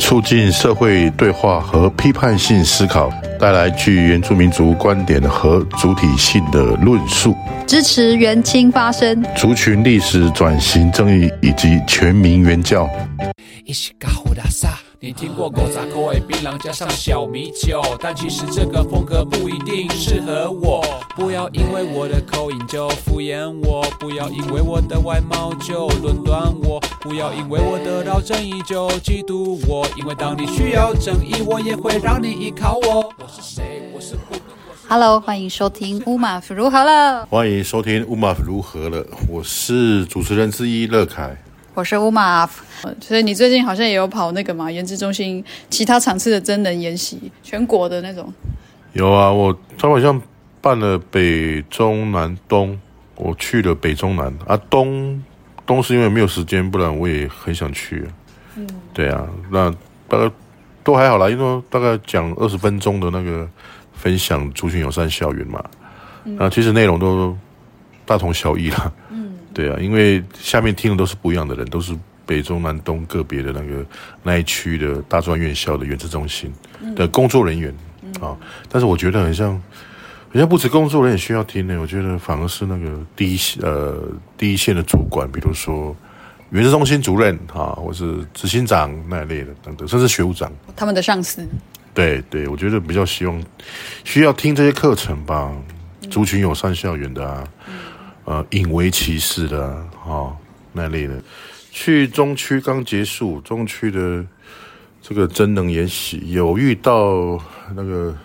[0.00, 3.08] 促进社会对话和批判性思考。
[3.38, 7.34] 带来具原住民族观点和主体性的论述，
[7.66, 12.86] 支持原青发声，族群历史转型正义以及全民原教。
[15.02, 20.84] 你听过古早口味槟榔加上小米酒，但其实这个风格不一定适合我。
[21.16, 29.88] 不要因为我的口音就敷衍我，不要因为我的外貌就论断我，不要因为我得到正义就嫉妒我。
[29.96, 33.10] 因为当你需要正义，我也会让你依靠我。
[33.16, 33.90] 我是谁？
[33.94, 34.36] 我是不。
[34.86, 37.24] Hello，欢迎收听乌马夫如何了？
[37.24, 39.02] 欢迎收听乌马夫如何了？
[39.30, 41.34] 我是主持人之一乐凯。
[41.80, 42.46] 我是乌马，
[43.00, 48.30] 所以你最近好像也有跑那个嘛，原子中心其他场次的真人研习，全国的那种。
[48.92, 50.20] 有啊，我他好像
[50.60, 52.78] 办了北中南东，
[53.16, 55.24] 我去了北中南啊，东
[55.64, 58.06] 东是因为没有时间，不然我也很想去。
[58.56, 59.70] 嗯，对啊，那
[60.06, 60.30] 大概
[60.84, 63.48] 都还好啦，因为大概讲二十分钟的那个
[63.94, 65.64] 分享族群友善校园嘛，
[66.24, 67.34] 嗯、那其实内容都
[68.04, 68.92] 大同小异啦。
[69.50, 69.54] 嗯。
[69.54, 71.92] 对啊，因为下面听的都是不一样的人，都是
[72.24, 73.84] 北中南东个别的那个
[74.22, 76.52] 那一区的大专院校的原子中心
[76.94, 77.74] 的工作人员
[78.20, 78.36] 啊。
[78.68, 79.52] 但是我觉得很像，
[80.32, 81.76] 好像不止工作人员需要听呢。
[81.80, 84.00] 我觉得反而是那个第一呃
[84.38, 85.96] 第一线的主管，比如说
[86.50, 91.44] 原子中心主任啊，或是执行长那一类的等等，甚至学务长他们的上司。
[91.92, 93.42] 对对，我觉得比较希望
[94.04, 95.52] 需要听这些课程吧，
[96.08, 97.44] 族群友善校园的啊。
[98.30, 100.36] 呃，引为歧视的啊，哦，
[100.72, 101.20] 那类的，
[101.72, 104.24] 去中区刚结束，中区的
[105.02, 107.36] 这个真能演习有遇到
[107.74, 108.16] 那个，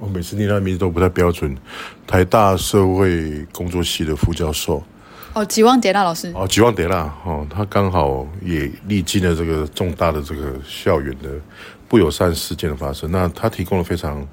[0.00, 1.56] 我每次念他的名字都不太标准，
[2.04, 4.82] 台大社会工作系的副教授，
[5.34, 11.30] 哦，吉旺德拉老师，哦，吉旺德拉，哦，他刚好也历经了这个重大的这个校园的
[11.86, 14.26] 不友善事件的发生，那他提供了非常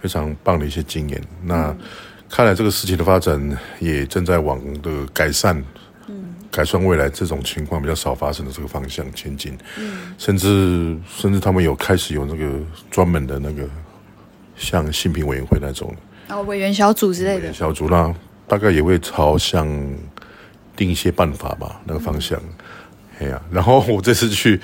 [0.00, 1.66] 非常棒的一些经验，那。
[1.66, 1.78] 嗯
[2.34, 5.54] 看来这个事情的发展也正在往的改善，
[6.08, 12.58] 嗯，改善未来这种情况比较少发生的这个方向前进，嗯，甚至甚至他们有开始有那个
[12.90, 13.68] 专门的那个
[14.56, 15.94] 像性平委员会那种，
[16.30, 18.10] 哦，委员小组之类的，委员小组那
[18.48, 19.68] 大概也会朝向
[20.74, 22.40] 定一些办法吧，那个方向，
[23.18, 24.58] 哎呀、嗯啊，然后我这次去，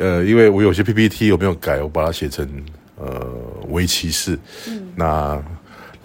[0.00, 2.48] 呃，因为我有些 PPT 有没有改，我把它写成
[2.96, 3.20] 呃
[3.68, 5.44] 围棋式，嗯，那。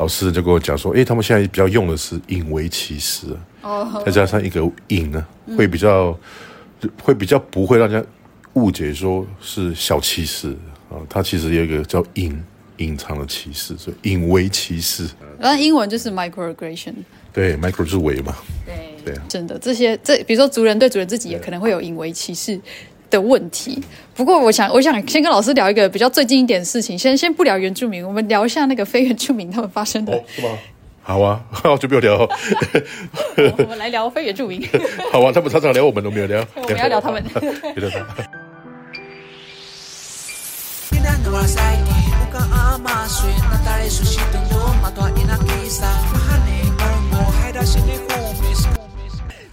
[0.01, 3.27] 老师就跟我讲说，诶，他们现在比较用的是引为歧视，
[3.61, 5.23] 哦，再加上一个引呢，
[5.55, 6.17] 会比较，
[7.03, 8.09] 会比较不会让人家
[8.53, 10.57] 误解说是小歧视。
[10.89, 12.43] 啊，它其实有一个叫隐
[12.77, 15.07] 隐藏的歧视，所以引为歧视。
[15.39, 16.95] 然后英文就是 microaggression，
[17.31, 18.35] 对，micro 就是微嘛，
[18.65, 18.87] 对。
[19.03, 22.59] 对啊，真的这些这，比如说族人对族人自己也可能会有引为歧视。
[23.11, 23.79] 的问题。
[24.15, 26.97] 不过，我想，我想先跟老师聊一个比较最近一点的事情。
[26.97, 30.13] 先，先不聊原住民，我们聊一下那个非原住民他们发生的。
[30.13, 30.49] 哦，是吗？
[31.03, 32.17] 好啊， 好，就不要聊。
[33.57, 34.67] 我们来聊非原住民。
[35.11, 36.45] 好啊，他们常常聊，我们都没有聊。
[36.55, 37.23] 我们要聊他们。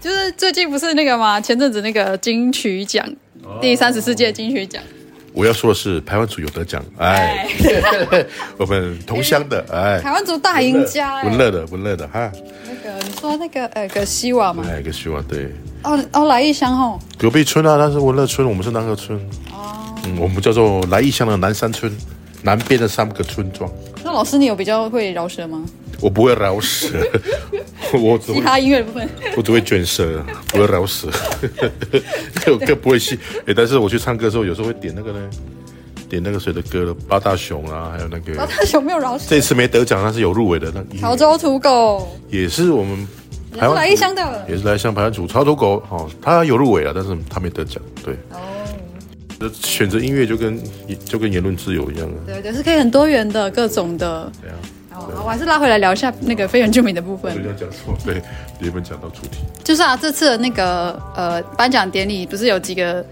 [0.00, 1.40] 就是最近不是那个吗？
[1.40, 3.04] 前阵子那个金曲奖。
[3.60, 4.82] 第三十四届金曲奖，
[5.32, 7.47] 我要说的是台湾组有得奖，哎，
[8.10, 8.26] 哎
[8.56, 12.31] 我们同乡的，哎，台湾族大赢家，文乐的，文乐的哈。
[12.66, 14.64] 那个你说那个呃葛西瓦吗？
[14.69, 15.53] 哎，葛西瓦对。
[15.84, 19.19] 哦哦，来义乡吼，隔壁村啊，那是文乐村，我们是南河村。
[19.53, 21.91] 哦，嗯，我们叫做来义乡的南山村，
[22.42, 23.70] 南边的三个村庄。
[24.04, 25.64] 那老师，你有比较会饶舌吗？
[26.00, 26.88] 我不会饶舌，
[27.92, 31.09] 我只会其他音乐部分，我只会卷舌，不会饶舌，
[32.34, 33.19] 这首歌不会戏。
[33.46, 35.31] 哎，但是我去唱歌的时候，有时候会点那个呢，
[36.08, 42.17] 点那个谁的歌了，八大熊啊，还有那个八大熊没有饶舌，这次没得奖，但是有入围的那潮州土狗。
[42.28, 43.06] 也是我们
[43.58, 48.14] 台湾来义乡的，也是来一乡排湾组潮土狗哦，他有入围了，但是他没得奖，对。
[48.31, 48.38] 哦。
[49.62, 50.61] 选择音乐就跟
[51.05, 54.56] 就跟言论自由一样啊，对对，是可以很多元的各种的，对啊。
[54.99, 57.33] 好，我还是拉回来聊一下那个非原住民的部分。
[57.56, 58.21] 讲错，对，
[58.59, 59.39] 你们讲到主题。
[59.62, 63.05] 就是啊，这次的那个呃颁奖典礼不是有几个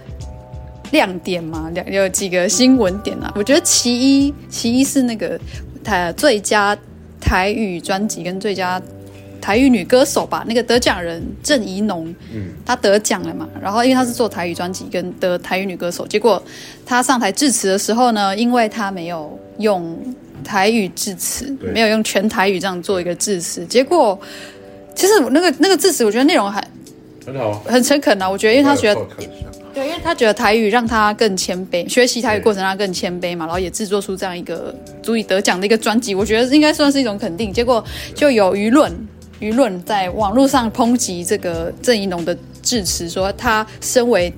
[0.90, 1.70] 亮点吗？
[1.72, 3.32] 两有几个新闻点啊？
[3.36, 5.38] 我觉得其一，其一是那个
[5.84, 6.76] 台最佳
[7.20, 8.80] 台语专辑跟最佳
[9.40, 13.48] 台语女歌手吧，那个得奖人郑怡农，嗯，她得奖了嘛。
[13.60, 16.42] 然后因为她是做台语专辑跟得台语女歌手，结果
[16.84, 19.96] 她上台致辞的时候呢，因为她没有用
[20.46, 24.18] 台语致辞，没有用全台语这样做一个致辞，结果
[24.94, 26.62] 其实那个那个致辞，我觉得内容还
[27.26, 28.30] 很好，很诚恳啊。
[28.30, 29.00] 我觉得，因为他觉得。
[29.74, 37.52] 对，因为他觉得台语让他更谦卑，学习台语过程让他更谦卑嘛，然后也制作出这样一个足以得奖的一个专辑，我觉得应该算是一种肯定。
[37.52, 37.84] 结果
[38.14, 38.90] 就有舆论，
[39.38, 44.32] 舆论在网络上抨击这个郑宜农的致辞，说他身为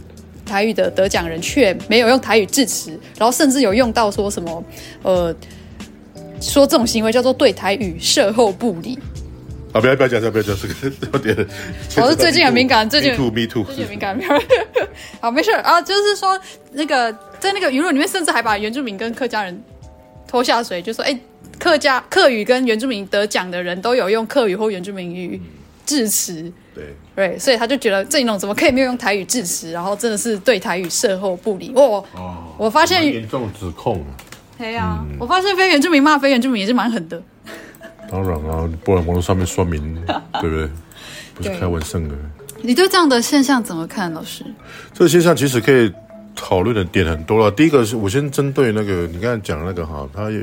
[0.44, 4.64] 台语的得奖人却没有用台语致辞，然后甚至有用到说什么，
[5.04, 5.32] 呃，
[6.40, 8.98] 说这种行为叫做对台语射后不理。
[9.70, 9.80] 啊！
[9.80, 11.46] 不要不要讲这个，不要讲这个，有点。
[11.96, 14.18] 我是最近很敏感，最近 me too me too，最近很敏感。
[15.20, 16.40] 好，没事啊，就是说
[16.72, 19.62] 那个在那个舆论里面，甚至还把原住民跟客家人
[20.26, 21.16] 拖下水，就说哎，
[21.58, 25.38] 客家客语跟原住民得奖的人都有用客语或原住民语
[25.84, 26.50] 致辞。
[26.74, 31.72] 对对，所以他就觉得郑宜农怎么可以没有用台语致辞，然后真的是对台语射后不理。
[31.74, 34.02] 哦，哦我发现严重指控。
[34.58, 37.22] 对啊，嗯、我发现非原住民骂非原住民也是蛮狠的。
[38.10, 39.94] 当然啊，不然网络上面说明，
[40.40, 40.68] 对不对？
[41.34, 42.08] 不是开玩笑的。
[42.60, 44.44] 你对这样的现象怎么看，老师？
[44.92, 45.92] 这个现象其实可以
[46.34, 47.50] 讨论的点很多了。
[47.52, 50.42] 第一个是我先针对那个你刚才讲的那个哈，他也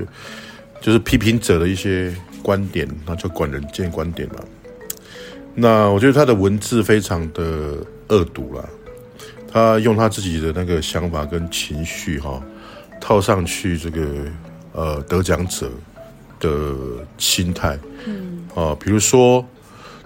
[0.79, 4.35] 就是批评者的一些观点，那就管人见观点嘛。
[5.53, 7.77] 那我觉得他的文字非常的
[8.07, 8.69] 恶毒了，
[9.51, 12.41] 他用他自己的那个想法跟情绪哈
[13.05, 14.01] 套上去这个
[14.73, 15.69] 呃得奖者。
[16.37, 16.75] 的
[17.17, 19.43] 心态，嗯，啊，比如说，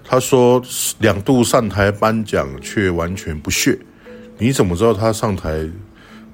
[0.04, 0.64] 他说
[1.00, 3.78] 两度上台颁奖却完全不屑，
[4.38, 5.68] 你怎么知道他上台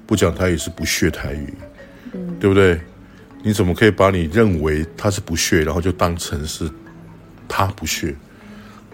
[0.06, 1.54] 不讲台语是不屑台语？
[2.12, 2.78] 嗯，对不对？
[3.42, 6.70] 你怎么可以把你认为他是不屑，然后就当成是
[7.48, 8.14] 他不屑？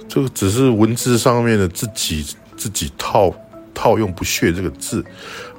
[0.08, 2.24] 这个只是文字上面的自己
[2.56, 3.34] 自己套
[3.74, 5.04] 套用“不屑”这个字，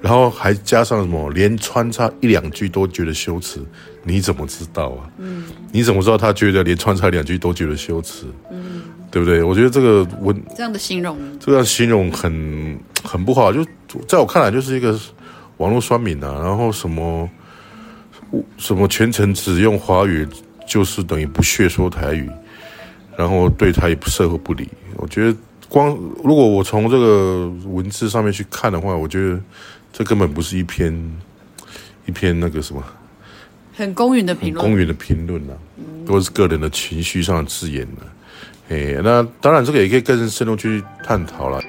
[0.01, 3.59] 然后还加上什么，连穿插一两句都觉得羞耻。
[4.03, 5.09] 你怎么知道啊？
[5.17, 8.25] 嗯，你怎么知道他觉得连穿插两句都觉得羞耻？
[8.51, 9.41] 嗯，对不对？
[9.41, 13.53] 我觉得这个文这样的形容，这样形容很很不好。
[13.53, 13.65] 就
[14.07, 14.99] 在我看来，就是一个
[15.57, 16.37] 网络酸民啊。
[16.43, 17.29] 然后什么
[18.57, 20.27] 什么全程只用华语，
[20.67, 22.29] 就是等于不屑说台语，
[23.17, 24.67] 然后对台语射后不理。
[24.97, 25.37] 我觉得
[25.73, 25.89] 光
[26.23, 29.41] 如果我从这个文字上面去看的话，我觉得
[29.91, 30.93] 这根本不是一篇
[32.05, 32.83] 一篇那个什么。
[33.75, 35.53] 很公允的评论，公允的评论呐，
[36.05, 38.03] 都是个人的情绪上的字眼呢。
[38.69, 41.59] 哎，那当然，这个也可以更深入去探讨了。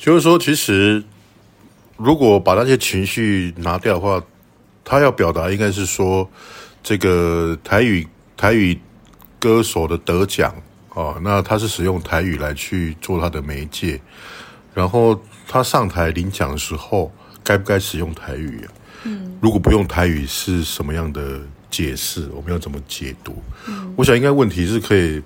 [0.00, 1.04] 就是说，其实
[2.04, 4.22] 如果把那些情绪拿掉的话，
[4.84, 6.28] 他要表达应该是说，
[6.82, 8.06] 这个台语，
[8.36, 8.78] 台语。
[9.40, 10.54] 歌手的得奖
[10.94, 14.00] 哦，那他是使用台语来去做他的媒介，
[14.72, 17.12] 然后他上台领奖的时候，
[17.42, 18.72] 该不该使用台语啊？
[19.02, 22.26] 嗯，如果不用台语，是什么样的解释？
[22.34, 23.36] 我们要怎么解读？
[23.66, 25.22] 嗯，我想应该问题是可以，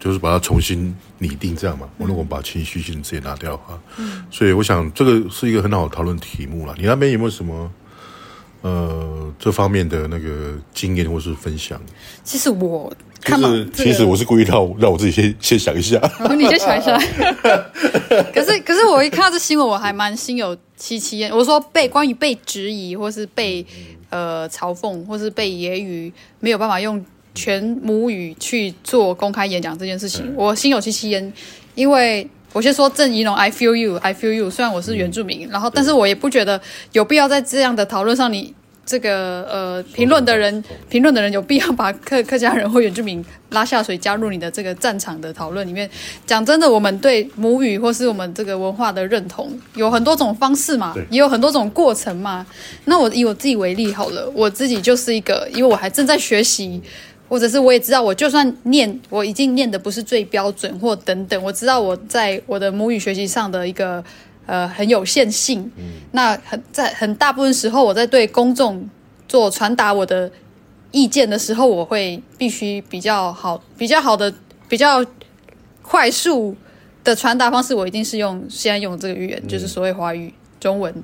[0.00, 1.88] 就是把它重新拟定这样嘛。
[1.98, 6.74] 我如果把情绪性直接拿掉的话，嗯，所以我想这个是一个很好的讨论题目了。
[6.78, 7.70] 你那边有没有什么？
[8.62, 11.78] 呃，这方面的那个经验或是分享，
[12.22, 16.96] 其实我看到、这个，其实我是故意让让我自己先先想一下， 哦、你先想一下。
[18.32, 21.30] 可是可是我一看到这新闻，我还蛮心有戚戚焉。
[21.30, 23.66] 我说被关于被质疑，或是被
[24.08, 31.32] 呃嘲讽，或是被揶揄，没有办法用全母语去做公开演讲这件事情，我心有戚戚焉，
[31.74, 32.28] 因为。
[32.54, 34.48] 我先说郑宜农，I feel you，I feel you。
[34.48, 36.60] 虽然我是原住民，嗯、然后，但是我也不觉得
[36.92, 38.54] 有必要在这样的讨论上，你
[38.86, 45.90] 这个呃评论的人，评论的人有必要把客客家人或原住民拉下水，加入你的这个战场的讨论里面。
[46.24, 52.46] 讲真的，我们对母语或是我们这个文化的认同有很多种方式嘛，也有很多种过程嘛。
[52.84, 56.80] 那我以我自己为例好了，我自己就是一个，因为我还正在学习。
[57.28, 64.04] 或者是我也知道，我就算念，我已经念的不是最标准，或等等，我知道我在我的母语学习上的一个
[64.46, 65.70] 呃很有限性。
[65.76, 68.88] 嗯，那很在很大部分时候，我在对公众
[69.26, 70.30] 做传达我的
[70.92, 74.32] 意见的时候，我会必须比较好、比较好的、
[74.68, 75.04] 比较
[75.82, 76.54] 快速
[77.02, 80.94] 的传达方式，我一定是用现在用这个语言，嗯，就是所谓华语中文，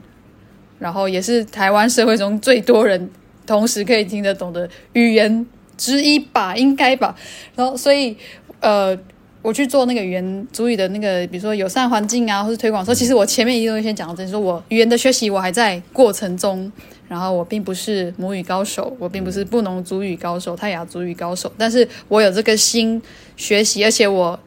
[0.79, 3.11] 然后也是台湾社会中最多人
[3.47, 5.45] 同时可以听得懂的语言
[5.81, 7.17] 之一吧，应该吧。
[7.57, 8.15] 然后，所以，
[8.61, 8.95] 呃，
[9.41, 16.71] 我去做那个语言族语的那个，比如说友善环境啊，或是推广的时候，其实我前面一定会先讲到这，就是说我语言的学习我还在过程中，
[17.09, 23.01] 然后我并不是母语高手，我并不是布农族语高手、泰雅族语高手，但是我有这个心
[23.39, 24.39] 学习，而且我。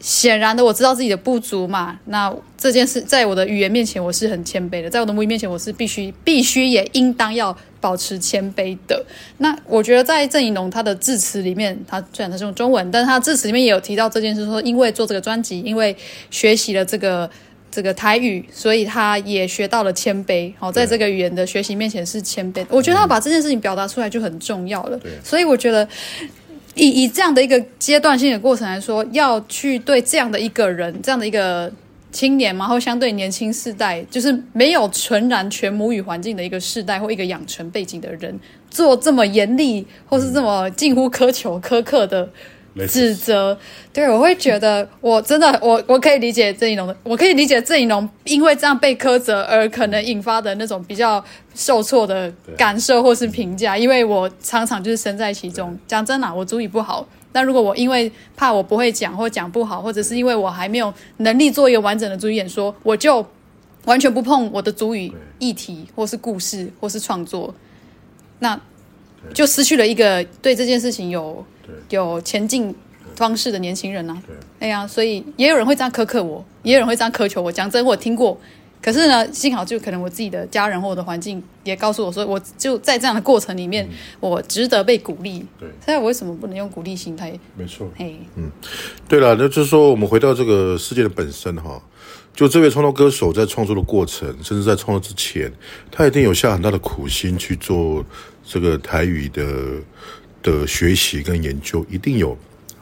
[0.00, 1.98] 显然的，我知道自己的不足嘛。
[2.06, 9.04] 那这件事在我的语言面前，我是很谦卑的；在我的母语面前，我是必须、必须也应当要保持谦卑的。
[9.36, 15.94] 那我觉得，在郑宜农他的致辞里面，他虽然他是用中文，但是他致辞里面也有提到这件事，说因为做这个专辑，因为
[16.30, 17.30] 学习了这个
[17.70, 20.50] 这个台语，所以他也学到了谦卑。
[20.58, 22.64] 好，在这个语言的学习面前是谦卑。
[22.70, 24.98] 我觉得他把这件事情表达出来就很重要了。
[25.22, 25.86] 所以我觉得。
[26.76, 31.70] 以以这样的一个阶段性的过程来说，要去对这样的一个人，这样的一个
[32.14, 38.38] 青年嘛，或相对年轻世代，就是没有纯然全母语环境的一个世代或一个养成背景的人，
[38.70, 42.30] 做这么严厉或是这么近乎苛求苛刻的。
[42.88, 43.56] 指责，
[43.92, 55.78] 对，我会觉得我真的我我可以理解郑宜农的，我可以理解郑宜农因为这样被苛责而可能引发的那种比较受挫的感受或是评价，因为我常常就是身在其中。
[55.86, 63.26] 讲真的，我主语不好，但如果我因为怕我不会讲或讲不好，或者是因为我还没有能力做一个完整的主语演说，我就
[63.86, 67.52] 完全不碰我的主语议题或是故事或是创作，
[68.38, 68.58] 那
[69.32, 71.44] 就失去了一个对这件事情有。
[71.88, 72.74] 有前进
[73.16, 74.22] 方式的年轻人呐、啊，
[74.60, 77.50] 哎呀，所以也有人会这样苛刻我，也有人会这样苛求我。
[77.50, 78.38] 讲真，我听过，
[78.84, 85.42] 可是呢，幸好就可能我自己的家人或我的环境也告诉我说，我就在这样的过程里面，嗯、我值得被鼓励。
[85.58, 87.32] 对，所以我为什么不能用鼓励心态？
[87.56, 88.50] 没错，嘿，嗯，
[89.08, 91.80] 对了，那就是说，我们回到这个事件的本身哈，
[92.34, 95.50] 就这位创作歌手在创作的过程，甚至在创作之前，
[95.90, 98.04] 他一定有下很大的苦心去做
[98.46, 99.44] 这个台语的。
[100.44, 102.32] 的学习跟研究一定有，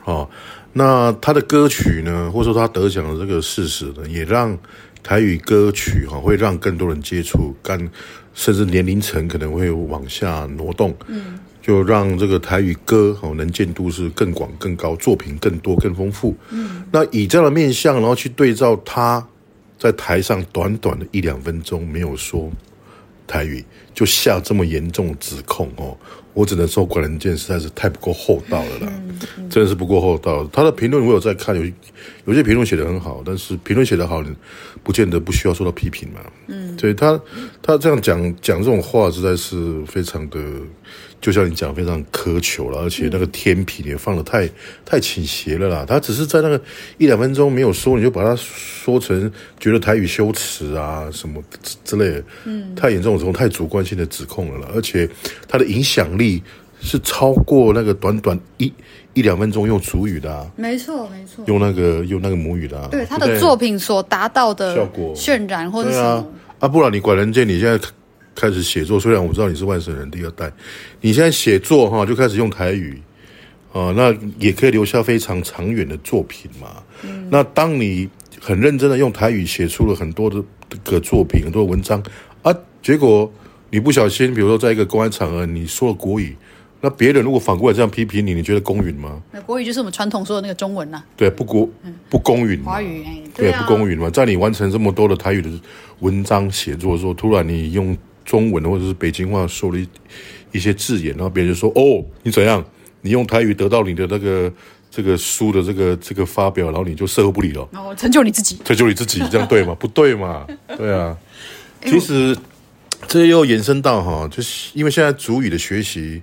[0.05, 0.31] 啊、哦，
[0.73, 4.59] 那他的歌曲呢，或者说他得奖的这个事实呢，也让
[5.03, 7.91] 台语歌曲哈、哦、会让更多人接触，跟
[8.35, 19.27] 甚至年龄层可能会往下挪动，嗯，就让这个台语歌哦能见度是更广更高，作品更多更丰富，嗯，那以这样的面向，然后去对照他
[19.79, 22.51] 在台上短短的一两分钟没有说
[23.27, 25.97] 台语，就下这么严重的指控哦。
[26.35, 28.93] 我只能说，管人健实在是太不够厚道了啦，
[29.51, 30.49] 真的是不够厚道。
[30.53, 31.65] 他的评论我有在看，有
[32.25, 34.25] 有些评论写得很好，但是评论写得好，
[34.83, 36.21] 不见得不需要受到批评嘛。
[36.47, 37.21] 嗯，所以他
[37.61, 40.39] 他这样讲讲这种话，实在是非常的。
[41.21, 44.49] 就像你讲，非常苛求了，而且那个天平也放得太
[44.85, 45.85] 太倾斜了啦。
[45.87, 46.61] 他只是在那个
[46.99, 49.31] 一两分钟没有说，你就把它说成
[49.61, 54.69] 觉得台语羞耻啊什么之之类的，嗯，太严重这种太主观性的指控了啦。
[54.75, 55.09] 而且
[55.47, 56.43] 他的影响力
[56.81, 58.73] 是超过那个短短一
[59.15, 65.15] 一两分钟用主语的啊，没错没错，用那个用那个母语的啊，对他的作品所达到的效果。
[65.15, 66.09] 渲染或者是什么。
[66.09, 66.27] 啊，
[66.59, 67.79] 啊，不然你管人家你现在。
[68.35, 70.51] 开始写作，虽然我知道你是外省人第二代，
[71.01, 73.01] 你现在写作哈就开始用台语
[73.73, 76.83] 啊，那也可以留下非常长远的作品嘛。
[77.03, 78.09] 嗯、那当你
[78.41, 80.43] 很认真的用台语写出了很多的
[80.83, 82.03] 个作品、很多文章
[82.43, 83.31] 啊，结果
[83.71, 86.35] 你不小心，比如说在一个公开场合你说了国语，
[86.81, 89.23] 那别人如果反过来这样批评你，你觉得公允吗？
[89.31, 91.07] 那国语就是我们传统说的那个中文呐、啊。
[91.17, 91.71] 对，不公
[92.09, 92.63] 不公允。
[92.65, 94.09] 华语哎，对，不公允嘛。
[94.11, 95.51] 在你完成这么多的台语的
[96.01, 97.97] 文章写作的时候，突然你用。
[98.25, 99.89] 中文或者是北京话说了一
[100.53, 102.65] 一些字眼，然后别人就说：“哦，你怎样？
[103.01, 104.53] 你用台语得到你的那个
[104.91, 109.75] 这个书的这个这个发表，然后你就社会不理了。”哦，成就你自己，成就你自己，这样对吗？
[109.81, 110.47] 不对嘛？
[110.77, 111.17] 对啊。
[111.85, 112.37] 其实
[113.09, 116.23] 这又延伸到哈，就是因为现在主语的学习，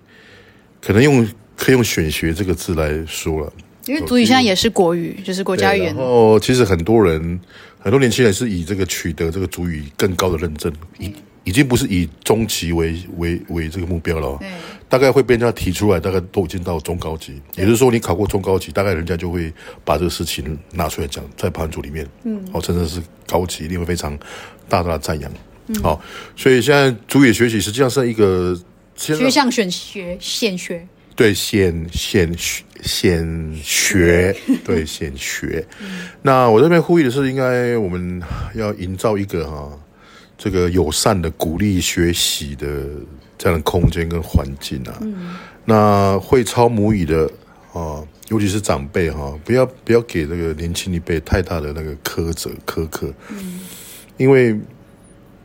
[0.82, 1.28] 可能用
[1.58, 3.54] 可以用选学这个字来说了，
[3.86, 5.94] 因为主语现在也是国语，就是国家语言。
[5.94, 7.38] 然后其实很多人，
[7.80, 10.72] 很多年轻人是以这个取得这个主语更高的认证。
[11.00, 11.12] 嗯
[11.50, 14.48] 已经不是以中级为为为这个目标了，对
[14.88, 17.42] 大概会被人家提出来，大概都已经到中高级。
[17.56, 19.52] 也就是说，你考过中高级，大概人家就会
[19.84, 24.16] 把这个事情拿出来讲，在盘组里面，嗯，哦，真的是高级，一定会非常
[24.68, 25.32] 大大的赞扬。
[25.66, 26.00] 嗯，好，
[26.36, 28.56] 所以现在主语学习实际上是一个
[28.96, 32.32] 趋向选学显学，对，显显
[32.84, 35.66] 显学，对，显学。
[35.82, 38.22] 嗯，那我这边呼吁的是，应该我们
[38.54, 39.68] 要营造一个哈。
[40.42, 42.66] 这个友善的鼓励学习的
[43.38, 47.30] 这样的空间跟环境啊，嗯、那会操母语的
[47.74, 53.60] 啊，尤其是长辈哈、啊，不要不要给这个年轻一辈太大的那个苛责苛刻，嗯、
[54.16, 54.58] 因为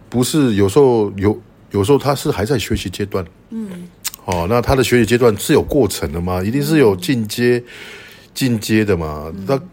[0.09, 1.37] 不是有时候有
[1.73, 3.89] 有时候他是还在学习阶段，嗯，
[4.27, 7.61] 哦，那他的学习阶段是有过程的嘛，一定是有进阶
[8.33, 9.69] 进阶的嘛，那、嗯。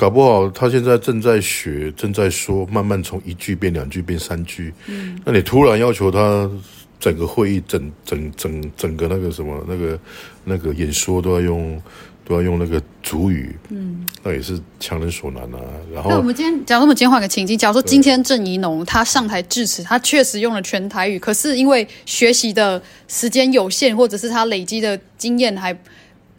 [0.00, 4.72] 搞不好他现在正在学，正在说，慢慢从一句变两句变三句。
[4.86, 6.50] 嗯，那你突然要求他
[6.98, 10.00] 整个会议整整整整个那个什么那个
[10.42, 11.78] 那个演说都要用
[12.24, 15.60] 都要用那个主语，嗯，那也是强人所难啊。
[15.92, 25.78] 然后，那我们今天假如我们今天换个情境，假如说今天郑宜农他上台致辞，他确实用了全台语，可是因为学习的时间有限，或者是他累积的经验还。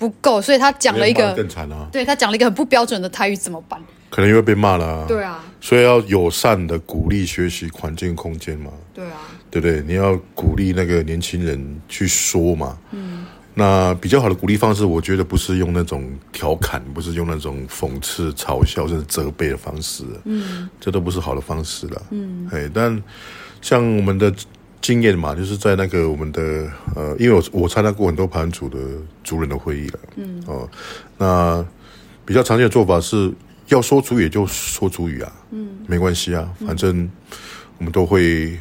[0.02, 1.88] 不够，所以他讲了一个更惨啊！
[1.92, 3.80] 对，他讲了一个很不标准的台语，怎么办？
[4.10, 5.06] 可能又会被骂了啊。
[5.08, 8.72] 对啊，所以要友善的鼓励学习环境空间嘛。
[8.96, 9.80] 对啊，对不对？
[9.86, 12.76] 你要鼓励那个年轻人去说嘛。
[12.90, 20.04] 嗯，那比较好的鼓励方式，我觉得不是用那种调侃，不是用那种讽刺、嘲笑甚至责备的方式。
[20.26, 22.02] 嗯，这都不是好的方式了。
[22.10, 23.00] 嗯，哎，但
[23.62, 24.34] 像我们的。
[24.82, 26.42] 经验嘛，就是在那个我们的
[26.96, 28.80] 呃，因为我我参加过很多盘主的
[29.24, 30.44] 族人的会议了，嗯。
[30.48, 30.68] 哦，
[31.20, 31.64] 那
[32.26, 33.32] 比较常见的做法是
[33.68, 37.08] 要说主语就说主语啊，嗯，没关系啊，反正
[37.78, 38.58] 我们都会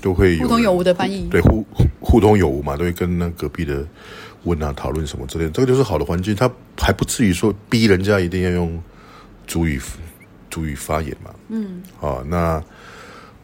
[0.00, 1.64] 都会有互通有无的翻译，对，互
[2.00, 3.86] 互通有无嘛，都会跟那隔壁的
[4.42, 8.82] 问啊讨论什么之类的，这个就是好的环境，他还不至于说逼人家一定要用
[9.46, 9.80] 主语
[10.50, 12.60] 主语发言嘛，嗯，好那。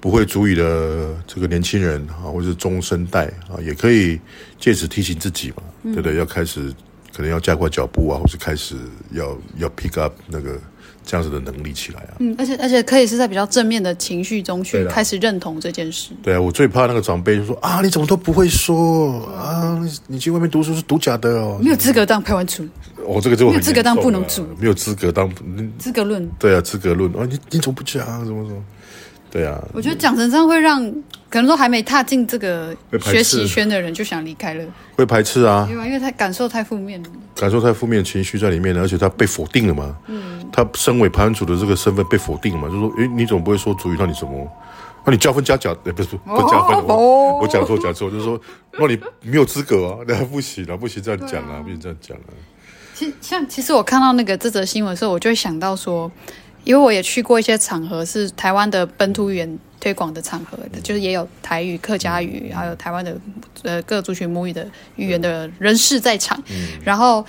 [0.06, 4.20] 不会族语的这个年轻人啊，或者是中生代啊，也可以
[4.56, 6.16] 借此提醒自己嘛，嗯、对不对？
[6.16, 6.72] 要开始
[7.12, 8.76] 可能要加快脚步啊，或是开始
[9.10, 10.60] 要要 pick up 那个
[11.04, 12.14] 这样子的能力起来啊。
[12.20, 16.12] 嗯，而且而且可以是在比较正面的情绪中去开始认同这件事。
[16.22, 19.76] 对啊，我最怕那个长辈就说啊，你怎么都不会说啊？
[20.06, 22.64] 你去外面读书是读假的哦，没有资格当排湾族。
[23.04, 25.28] 我、哦、这个就、啊、没有资格当不能主，没有资格当
[25.80, 26.24] 资格论。
[26.38, 28.24] 对啊，资格论啊，你你怎么不讲？
[28.24, 28.62] 怎么说？
[29.36, 30.82] 对啊，我觉得讲成这样会让
[31.28, 34.64] 可能说还没踏进这个学习圈的人就想离开了，
[34.96, 43.96] 会排斥啊，因为他感受太负面了，感受太负面情绪在里面了，而且他被否定了嘛，嗯，他身为排湾族的这个身份被否定了嘛，就说，诶，你总不会说主语？
[43.98, 44.50] 那你怎么？
[45.04, 45.74] 那你加分加假？
[45.74, 48.40] 不是不加分，我我讲错讲错，就是说，
[48.78, 52.32] 那你没有资格啊， 那不行啊，不行这样讲啊，不行这样讲啊。
[52.94, 56.10] 其实像其实我看到那个这则新闻的时候，我就会想到说。
[56.66, 63.16] 因为我也去过一些场合，是台湾的本土语言推广的场合，就是也有台语、客家语，还有台湾的
[63.62, 66.42] 呃各族群母语的语言的人士在场。
[66.82, 67.24] 然后，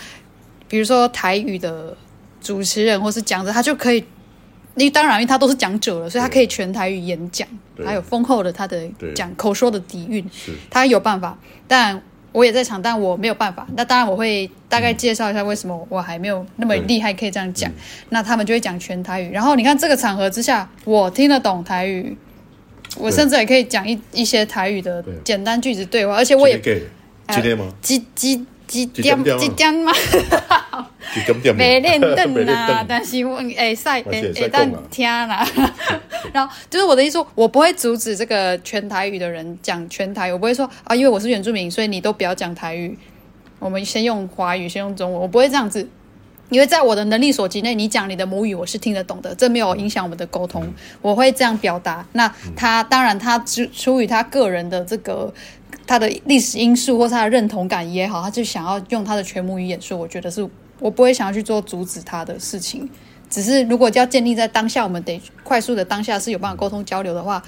[0.68, 1.96] 比如说台语的
[2.42, 4.00] 主持人或是讲者，他就可以，
[4.76, 7.48] 因为当然因为他都是讲者了，所以他可以全台语演讲，
[7.86, 10.28] 还有丰厚的他的讲口说的底蕴，
[10.72, 12.02] 他有办法，但。
[12.32, 13.66] 我也在场，但我没有办法。
[13.76, 17.72] 那当然，我会大概介绍一下为什么我还没有那么厉害，可以这样讲。
[18.10, 19.32] 那他们就会讲全台语。
[19.32, 22.16] 然后你看这个场合之下，我听得懂台语，
[22.98, 26.60] 我甚至也可以讲一一些台语的简单句子对话，而且我也
[27.30, 27.66] 今天吗？
[27.82, 29.92] 几几几点几点吗？
[31.56, 35.48] 没练凳呐，但是我哎赛哎哎但听啦。
[36.34, 42.98] 然后就是我的意思说，我不会阻止这个全台语的人讲全台语，我不会说啊，因为我是原住民，所以你都不要讲台语。
[43.60, 45.90] 我们先用华语，先用中文，我不会这样子，
[46.50, 52.06] 因为在我的能力所及内，你讲你的母语，我是听得懂的，这没有影响我们的沟通，我会这样表达。
[52.12, 55.34] 那他当然，他出出于他个人的这个
[55.88, 60.48] 他的历史因素，或是他的认同感也好，他就想要用他的全母语演说，我觉得是。
[60.80, 62.88] 我不会想要去做阻止他的事情，
[63.32, 67.42] 只是如果要建立在当下，我们得快速的当下是有办法沟通交流的话，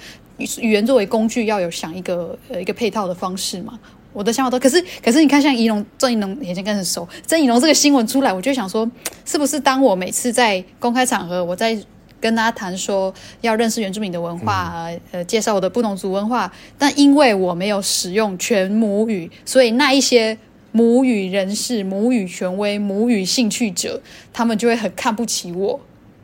[0.60, 3.80] 语言作为工具要有想一个呃一个配套的方式嘛。
[4.13, 8.89] 我的想法都，可是可是你看，像宜农郑宜农已经开始熟，郑宜农这个新闻出来，我就想说，
[9.25, 11.78] 是不是当我每次在公开场合，我在
[12.19, 20.38] 跟大家谈说要认识原住民的文化，呃，介绍我的布农族文化，但因为我没有使用全母语，所以那一些。
[20.71, 23.99] 母语人士、母语权威、母语兴趣者，
[24.32, 25.79] 他们就会很看不起我，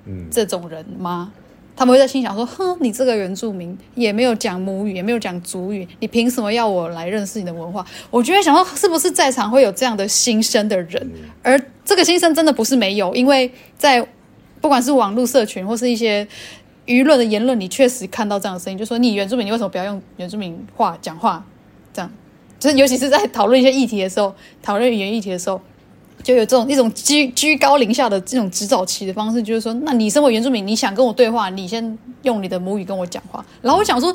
[0.05, 1.33] 嗯，这种人吗？
[1.75, 11.11] 他们会在心想说：“哼，你这个原住民也没有讲母语，也没有讲族语，你凭什么要我来认识你的文化？”我就会想说，是不是在场会有这样的心声的人？
[11.41, 14.07] 而这个心声真的不是没有，因为在
[14.65, 16.27] 不管是网络社群或是一些
[16.87, 21.45] 舆论的言论，你确实看到这样的声音，就说你原住民，你为什么不要用原住民话讲话？
[21.93, 22.11] 这样。
[22.57, 25.61] 就是，尤其是在讨论一些议题的时候，讨论语言议题的时候，
[26.23, 33.45] 就有这种一种居居高临下的这种指导棋的方式，就是说，那你身为原住民，你想跟我对话，你先用你的母语跟我讲话。
[33.61, 34.11] 然后我想说，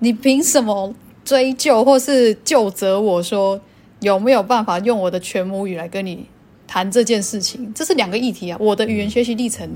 [0.00, 0.92] 你凭什么
[1.24, 3.58] 追究或是就责我说
[4.00, 6.26] 有没有办法用我的全母语来跟你
[6.66, 7.72] 谈这件事情？
[7.74, 8.56] 这是两个议题啊！
[8.60, 9.68] 我的语言学习历程、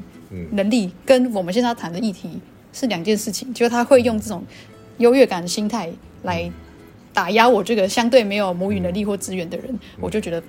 [0.53, 2.29] 能力跟我们现在要谈的议题
[2.73, 3.53] 是两件事情。
[3.55, 4.45] 就是他会用这种
[4.99, 5.91] 优越感的心态
[6.23, 6.51] 来。
[7.13, 10.41] 打压我这个相对没有母语能力或资源的人，我就觉得，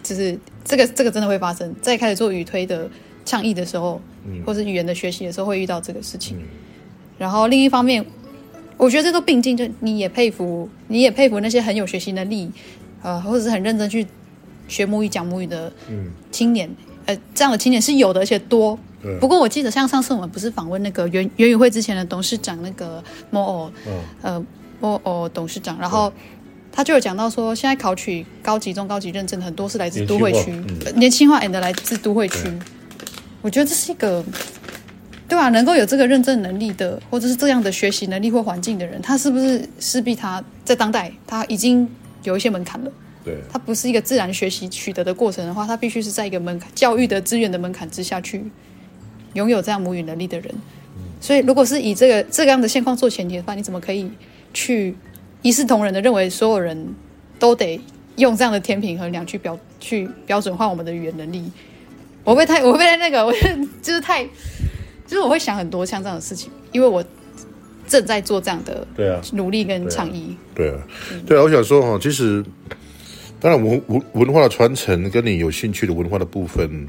[0.00, 1.74] 就是这个这个真的会发生。
[1.82, 2.88] 在开始做语推的
[3.24, 6.36] 倡议的时候，嗯、或是语言的学习的时候会遇到这个事情。
[6.38, 6.42] 嗯、
[7.18, 8.02] 然后另一方面，
[8.76, 12.48] 我觉得这都并进，就你也佩服，你也佩服那些很有学习能力，
[13.02, 14.06] 呃，或者是很认真去
[14.68, 15.72] 学母语、讲母语的
[16.30, 16.68] 青年，
[17.06, 18.78] 嗯、呃，这样的青年是有的，而且多。
[19.02, 24.46] 对不过我记得，像上次我们不是访问那个原原语会之前的董事长那个莫欧，嗯、呃，
[24.80, 26.12] 莫欧董事长，然后。
[26.76, 30.50] 他就有讲到说，现在考取高级、中高级认证的很多是来自都会区，
[30.96, 32.52] 年轻化 and 来自都会区。
[33.42, 34.24] 我觉得这是一个，
[35.28, 35.48] 对吧、啊？
[35.50, 41.88] 能够有这个认证能力的，或者是这样的学习能力或环境的人，他是不是势必他在当代他已经
[42.24, 42.90] 有一些门槛了？
[43.24, 48.44] 对，它不是一个自然学习取得的过程的话，它必须是在一个门槛教育的资源的门槛之下去
[49.32, 50.54] 拥有这样母语能力的人。
[51.20, 54.10] 所以，如果是以这个这个样的现况做前提的话，你怎么可以
[54.52, 54.94] 去？
[55.42, 56.94] 一视同仁的认为，所有人
[57.38, 57.78] 都得
[58.16, 61.52] 用这样的天平衡量去标去标准化我们的语言能力。
[62.24, 63.30] 我会太， 我会不太那个，我
[63.82, 64.24] 就是太，
[65.06, 67.04] 就是我会想很多像这样的事情，因为我
[67.86, 70.34] 正在做这样的对啊努力跟倡议。
[70.54, 70.80] 对啊，
[71.26, 72.42] 对啊，我想说哈，其实
[73.44, 76.88] 当然文文文化的传承跟你有兴趣的文化的部分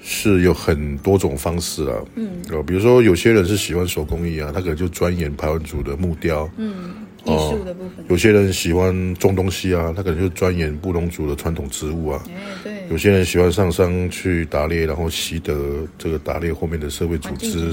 [0.00, 1.98] 是有很多种方式啊。
[2.14, 2.28] 嗯，
[2.64, 6.48] 比如说有些人是喜欢手工艺啊，他可能就钻研排湾族的木雕。
[6.58, 6.94] 嗯。
[7.24, 12.22] 艺术的部分，有些人喜欢种东西啊，他可能就钻研布农族的传统植物啊。
[12.26, 12.32] 欸、
[12.62, 12.72] 对。
[12.88, 17.70] 有些人喜欢上山去打猎，然后习得这个打猎后面的社会组织，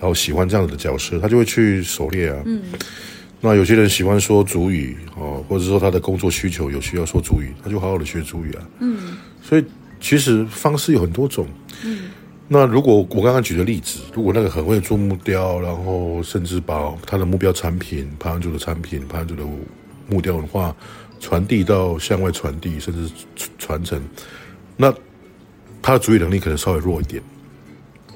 [0.00, 2.42] 然后喜欢这样子的角色，他就会去狩猎啊。
[2.46, 2.62] 嗯。
[3.40, 8.68] 那有些人喜欢说主语哦，或者说他的工作需求有需要说主语，他就好好的学主语啊。
[8.80, 9.16] 嗯。
[9.42, 9.64] 所以
[10.00, 11.46] 其实方式有很多种。
[11.84, 12.10] 嗯。
[12.48, 19.44] 那如果我刚刚举的例子，如果那个很会做木雕，然后甚至把他的目标产品、排湾族的产品、排湾族的
[20.08, 20.74] 木雕文化
[21.20, 23.12] 传递到向外传递，甚至
[23.58, 24.02] 传承，
[24.78, 24.90] 那
[25.82, 27.22] 他的主语能力可能稍微弱一点，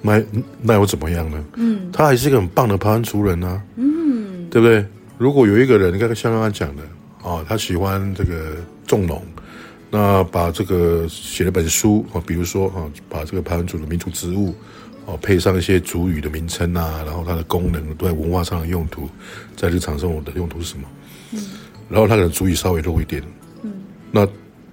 [0.01, 0.23] 那
[0.63, 1.45] 那又怎么样呢？
[1.57, 4.83] 嗯，他还是一个很棒的排湾族人啊，嗯，对不对？
[5.19, 6.83] 如果有一个人，你看像刚刚讲的
[7.23, 9.23] 啊，他喜欢这个种农。
[9.95, 14.55] 那把这个写了本书啊，比如说啊，把这个排湾族的民族植物
[15.05, 19.07] 哦，配上一些族语的名称啊，然后它的功能都在文化上的用途，
[19.55, 20.89] 在日常生活的用途是什么？
[21.33, 21.45] 嗯，
[21.91, 23.23] 然后他可能族语稍微弱一点，
[23.63, 23.71] 嗯，
[24.11, 24.27] 那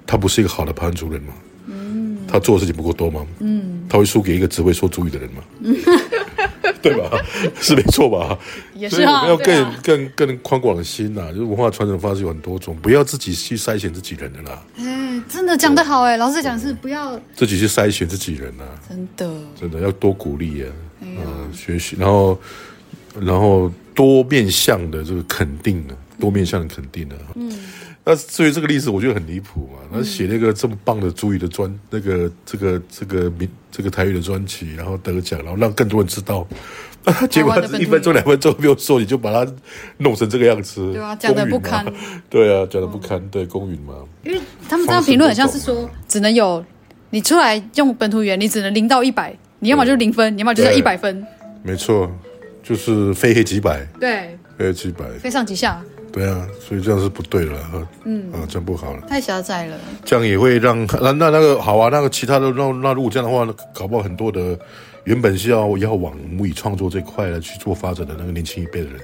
[0.08, 1.34] 他不是一个好的排湾族人吗？
[1.66, 3.28] 嗯，他做的事情不够多吗？
[3.40, 5.44] 嗯，他会输给一个只会说族语的人吗？
[5.60, 5.76] 嗯。
[6.82, 7.10] 对吧？
[7.62, 8.38] 是没错吧？
[8.76, 9.04] 也是啊。
[9.04, 14.62] 所以我们要更、啊、更更宽广的心呐、啊，就是文化传承方式有很多种，不要自己去筛选自己人的啦。
[14.78, 18.80] 哎，真的讲得好哎，老师讲是不要自己去筛选自己人呐、啊。
[18.88, 20.70] 真的，真的要多鼓励啊，
[21.02, 22.40] 嗯、呃，学习，然后
[23.20, 27.16] 然后多面向的这个肯定啊，多面向的肯定啊。
[27.36, 27.52] 嗯。
[28.10, 29.78] 那至于这个例子，我觉得很离谱嘛。
[29.94, 36.48] 他写那个这么棒的朱宇的专，那个这个这个名这个台语的专辑，然后得奖，然后让更多人知道。
[37.30, 39.52] 结果一分钟两分钟没有说，你就把它
[39.98, 41.86] 弄成这个样子，对啊，讲的不堪。
[42.28, 43.94] 对啊，讲的不堪，对公允嘛。
[44.24, 46.66] 因为他们这样评论很像是说，只能有
[47.12, 51.24] 你出来用本土语言，你只能零到一百，你要么就是零分，你要么就是一百分。
[51.62, 52.12] 没错，
[52.64, 53.88] 就是非黑即白。
[54.00, 55.80] 对，非黑即白，非上即下。
[56.12, 57.88] 对啊，所以这样是不对了哈。
[58.06, 59.78] 嗯啊，这样不好了，太狭窄了。
[60.04, 64.58] 这样也会让那那那个好啊，那个其他的那那如果这样的话，搞不好很多的
[65.04, 69.00] 原本是要要往母语创作这块来去做发展的那个年轻一辈的人，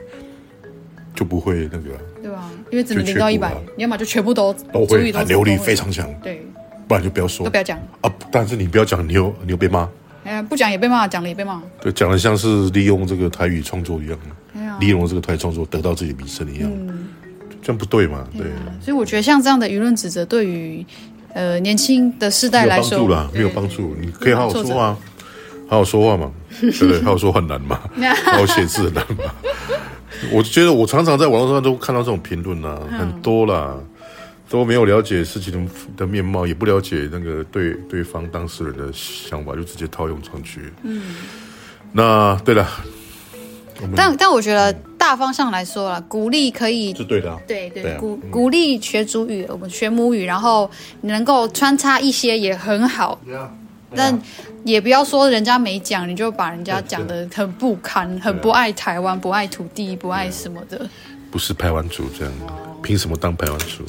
[1.14, 1.92] 就不会那个。
[2.22, 2.50] 对吧？
[2.72, 6.12] 因为只能零到一百，你要么就全部都都会，流利非常强。
[6.24, 6.44] 对，
[6.88, 8.12] 不然就不要说，都不要讲啊。
[8.32, 9.88] 但是你不要讲，你又你又被骂。
[10.24, 11.62] 哎呀，不讲也被骂，讲了也被骂。
[11.80, 14.18] 对，讲的像是利用这个台语创作一样。
[14.80, 17.08] 利用这个台创作得到自己名声一样，嗯、
[17.62, 18.28] 这样不对嘛？
[18.34, 18.46] 对，
[18.82, 20.86] 所以我觉得像这样的舆论指责，对于
[21.34, 23.96] 呃年轻的世代来说，没有帮助啦，没有帮助。
[24.00, 24.98] 你可以好好说话，
[25.68, 27.02] 好好说话嘛，对不对？
[27.04, 27.80] 好好说话很难嘛，
[28.26, 29.24] 好好写字很难嘛。
[30.32, 33.76] 我觉得我常常在网络上都看到这种评论啊，很多啦，
[34.50, 40.72] 都没有了解事情的面貌，也不了解那个对对方当事人的想法，就直接套用上去。
[40.84, 41.02] 嗯，
[41.92, 42.66] 那对了。
[43.96, 50.70] 但但我觉得大方向来说啦，鼓励可以是对的、啊，对对，对啊、鼓鼓励学主语，我们学母语，然后
[51.02, 53.20] 能够穿插一些也很好。
[53.28, 53.48] Yeah.
[53.96, 54.20] 但
[54.64, 60.90] 也不要说人家没讲，你就把人家讲的很不堪，很不爱台湾，不爱土地，不爱什么的。
[61.32, 62.34] 不是排湾族这样，
[62.82, 63.84] 凭什么当排湾族？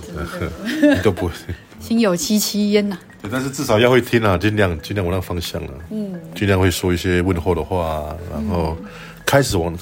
[0.82, 1.32] 你 都不会。
[1.80, 2.98] 心有戚戚焉呐。
[3.22, 8.76] 对，但是至少要会听啊，尽量尽量往那个方向啊，嗯，尽量会说一些问候的话，然后。
[9.26, 9.76] 嗯开始往，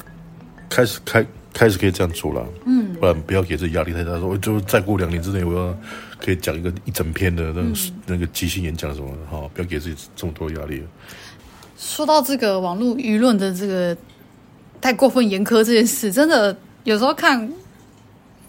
[0.71, 4.19] 开始开开始可以这样做了，嗯，不然不要给自己压力太大。
[4.19, 5.77] 说就再过两年之内，我要
[6.19, 10.83] 可以讲一个一整篇的那种、嗯、那个即兴演讲什么的哈，不要给自己这么多压力。
[11.77, 13.95] 说到这个网络舆论的这个
[14.81, 17.53] 太过分严苛这件事，真的有时候看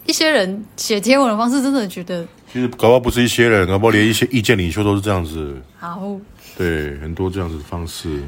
[0.06, 5.60] 一些人写贴文的方式，真的觉得其实搞不好不是一些人，搞不好连一些意见领袖都是这样子。
[5.78, 6.18] 好，
[6.56, 8.22] 对，很多这样子的方式。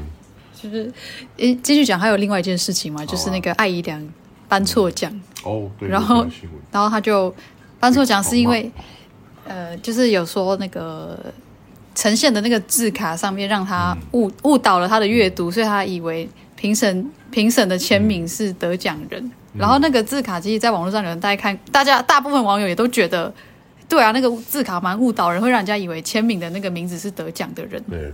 [0.61, 0.91] 就是，
[1.37, 4.07] 诶，继续讲，还有另外一件事情嘛，啊、就是那个艾怡良
[4.47, 5.11] 颁错奖
[5.43, 6.25] 哦，对，然后
[6.71, 7.33] 然后他就
[7.79, 8.71] 颁错奖是因为，
[9.47, 11.17] 呃，就是有说那个。
[11.95, 19.29] 呈现的那个字卡上面让他误误导了他的阅读，所以他以为评审评审的签名是得奖人。
[19.53, 23.33] 然后那个字卡其实，在网络上有人大家看，大家大部分网友也都觉得，
[23.89, 27.83] 对啊，那个字卡蛮误导人，会让人家以为签名的那个名字是得奖的人。
[27.89, 28.13] 对。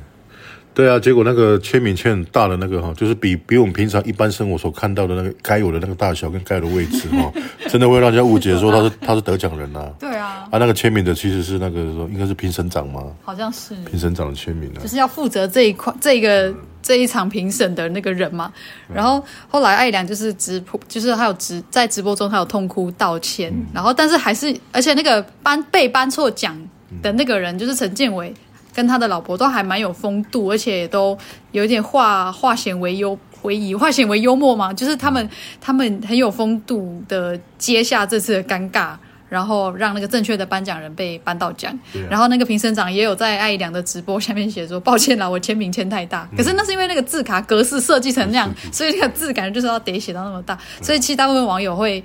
[0.73, 7.31] 对啊，结果那个签名签很大的那个哈，就是比比我们平常一般生活所看到的那个该有的那个大小跟该有的位置哈，
[7.69, 9.89] 真的会让人家误解说他是他是得奖人呐、啊。
[9.97, 13.03] 对啊，啊，那个签名的其实是那个说应该是评审长吗？
[13.23, 18.51] 好像是评审长的签名啊，就是要负责这一块这个这一场评审的那个人嘛。
[18.93, 26.53] 然后后来艾良就是直播，就是还有直在直播中还有痛哭道歉，嗯、然后但是还是而且那个颁被颁错奖
[27.01, 28.33] 的那个人就是陈建伟。
[28.75, 31.17] 跟他的老婆都还蛮有风度，而且都
[31.51, 35.29] 有一点化化险为优为夷，化险为幽默嘛，就是他们
[35.61, 38.95] 他们很有风度的接下这次的尴尬，
[39.29, 41.71] 然后让那个正确的颁奖人被颁到奖。
[41.71, 52.03] 啊、然后那个评审长也有在艾怡良的直播下面写说：“抱歉啦，我签名签太大。”可是那是因为那个字卡格式设计成那样，嗯、所以那个字感觉就是要得写到那么大，所以其实大部分网友会，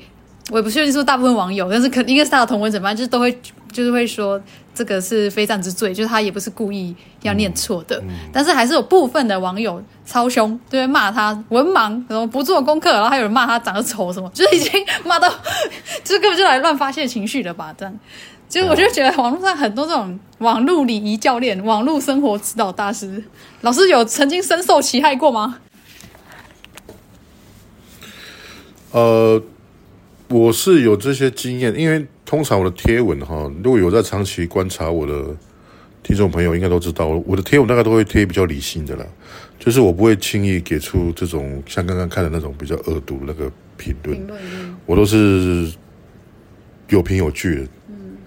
[0.50, 3.32] 我也不确定说大部分网友，但是可应该是他的同文怎么办，就是都会
[3.72, 4.40] 就是会说。
[4.72, 14.72] 这个是非战之罪，就是他也不是故意要念错的，嗯嗯、但是还是有部分的网友超凶，就会骂他文盲，什么不做功课，然后还有人骂他长得丑，什么，就是已经
[15.04, 15.28] 骂到，
[16.02, 17.74] 就是根本就来乱发泄情绪了吧？
[17.76, 17.94] 这样，
[18.48, 23.22] 就我就觉得网络上很多这种网络礼仪教练、网络生活指导大师，
[23.60, 25.58] 老师有曾经深受其害过吗？
[28.92, 29.42] 呃，
[30.30, 32.06] 我是有这些经验，因为。
[32.30, 35.36] 通常我的贴文哈，如果有在长期观察我的
[36.00, 39.04] 听众朋友，应该都知道，我的贴文大概都会贴比较理性的啦，
[39.58, 44.16] 就是我不会轻易给出这种像刚刚看的那种比较恶毒那个评论，
[44.86, 45.72] 我都是
[46.90, 47.68] 有凭有据的，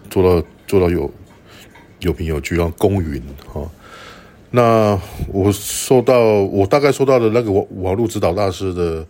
[0.09, 1.09] 做到做到有
[2.01, 3.65] 有凭有据，然后公允哈。
[4.51, 9.07] 那我收到，我大概收到的那个网网络指导大师的。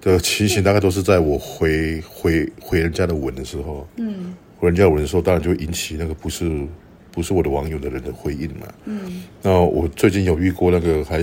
[0.00, 6.66] 的情形大概都是在我回回回人家的吻的时候，嗯，回人家的文的时候，当然就会引起那个不是
[7.10, 11.18] 不是我的网友的人的回应嘛，嗯，那我最近有遇过那个还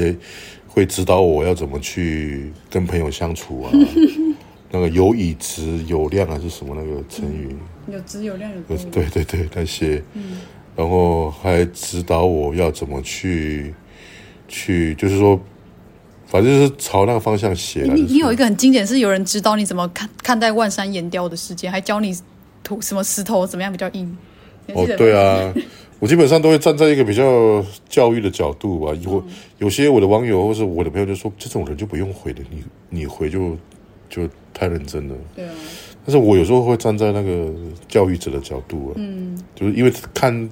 [0.68, 3.72] 会指导我要怎么去跟朋友相处啊，
[4.72, 7.56] 那个有以质有量还是什么那个成语，
[7.88, 10.40] 嗯、有质有量有对对对那些，嗯，
[10.76, 13.74] 然后还指导我要怎么去
[14.48, 15.40] 去，就是说。
[16.36, 17.84] 反正就是朝那个方向写。
[17.84, 22.14] 你你有一个很经典，是有人指导你怎么看看待万山岩雕的世界，还教你
[22.62, 24.18] 土什么石头怎么样比较硬。
[24.74, 25.54] 哦，对啊，
[25.98, 28.92] 我基本上都会站在一个比较教育的角度吧。
[29.02, 29.24] 有
[29.60, 33.56] 有些我的网友或是我的朋友就说，这种人就不用回了，你你回就
[34.10, 35.16] 就太认真了。
[35.34, 35.52] 对啊。
[36.06, 37.50] 但是我有时候会站在那个
[37.88, 40.50] 教育者的角度啊，嗯，就是因为看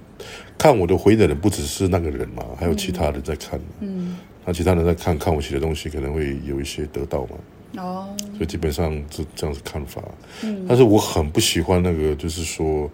[0.58, 3.60] 看我的回的人不只是那个人嘛，还有其他人在看。
[3.82, 4.16] 嗯。
[4.46, 7.38] 那其他人在看看我写的东西，可能会有一些得到嘛。
[7.78, 10.00] 哦，所以基本上这这样子看法。
[10.44, 12.88] 嗯，但是我很不喜欢那个，就是说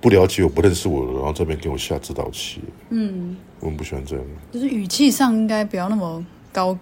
[0.00, 2.60] 不了解我、不认识我，然后这边给我下指导棋。
[2.90, 4.24] 嗯，我很不喜欢这样。
[4.50, 6.76] 就是语气上应该不要那么高，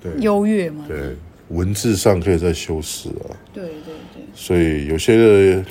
[0.00, 0.84] 对，优越嘛。
[0.86, 1.16] 对，
[1.48, 3.34] 文字上可以再修饰啊。
[3.52, 4.22] 对对对。
[4.32, 5.62] 所以有些有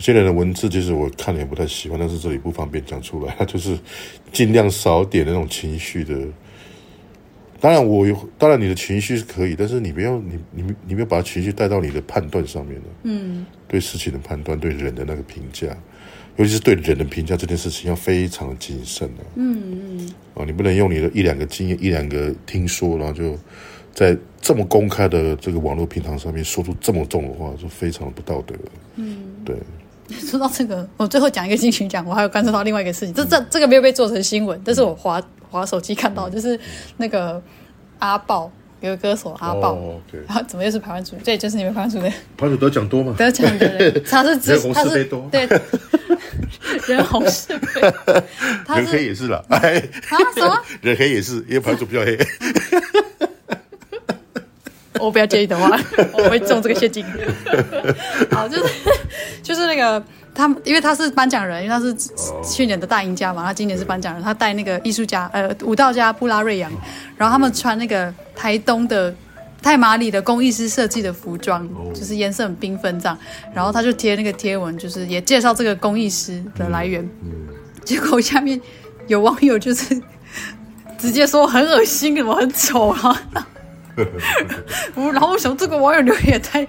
[0.00, 3.78] 些人的文字，其实我看了也不太喜欢，但是这里不方便讲出来， 就是
[4.30, 6.14] 尽量少点那种情绪的。
[7.64, 12.84] 当然，我有，当然你的情绪是可以，但是你不要你你你不要把情绪带到你的判断上面了。
[13.04, 15.68] 嗯，对事情的判断，对人的那个评价，
[16.36, 19.24] 尤其是对人的评价这件事情要非常的谨慎的。
[19.36, 20.14] 嗯嗯。
[20.34, 23.34] 啊，你不能用你的一两个经验、一两个听说，然后就
[23.94, 28.54] 在这么公开的这个网络平台上面说出这么重的话，就非常的不道德。
[28.96, 29.56] 嗯，对。
[30.10, 35.18] 说到这个，我最后讲一个金曲奖，我还有观察到另外一个事情，这这这个没有被做成新闻，但是我滑。
[35.54, 36.58] 滑手机看到，就是
[36.96, 37.40] 那个
[38.00, 39.78] 阿豹，有个歌手阿豹，
[40.26, 41.14] 然后怎么又是排湾族？
[41.24, 42.10] 对，就是你们排湾族的。
[42.36, 43.14] 排湾族得奖多吗？
[43.16, 45.48] 得奖的人，他是人红是非多，对，
[46.88, 47.80] 人红是非。
[48.74, 50.60] 人黑也是啦，哎，啊什么？
[50.82, 52.18] 人黑也是，因为排湾族比较黑。
[54.98, 55.78] 我不要介意的话，
[56.14, 57.06] 我会中这个陷阱。
[58.32, 58.64] 好，就是
[59.40, 60.02] 就是那个。
[60.34, 61.94] 他因为他是颁奖人，因为他是
[62.42, 66.70] 去年的大赢家嘛，他今年是颁奖人，他带那个艺术家呃舞蹈家布拉瑞扬，
[67.16, 69.14] 然后他们穿那个台东的
[69.62, 73.16] 太麻里的工艺师设计的服装，就是颜色很缤纷这样，
[73.54, 77.08] 然后他就贴那个贴文，就是也介绍这个工艺师的来源，
[77.84, 78.60] 结果下面
[79.06, 80.02] 有网友就是
[80.98, 83.22] 直接说很恶心，怎么很丑啊？
[84.96, 86.66] 然后我想这个网友留言也太。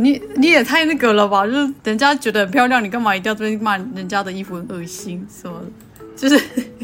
[0.00, 1.46] 你你也太那个了吧？
[1.46, 5.26] 就是人家觉得很漂亮，你干嘛一定要这边骂人家的衣服很恶心？
[5.30, 5.60] 什么？
[6.16, 6.36] 就是